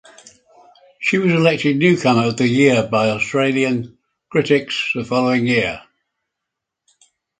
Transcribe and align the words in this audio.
She 0.99 1.19
was 1.19 1.31
elected 1.31 1.77
Newcomer 1.77 2.23
of 2.23 2.37
the 2.37 2.47
Year 2.47 2.81
by 2.87 3.11
Austrian 3.11 3.99
critics 4.31 4.93
the 4.95 5.05
following 5.05 5.45
year. 5.45 5.83